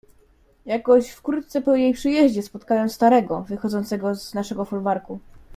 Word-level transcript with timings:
"Jakoś 0.65 1.09
wkrótce 1.09 1.61
po 1.61 1.75
jej 1.75 1.93
przyjeździe, 1.93 2.43
spotkałem 2.43 2.89
starego, 2.89 3.41
wychodzącego 3.41 4.15
z 4.15 4.33
naszego 4.33 4.65
folwarku." 4.65 5.19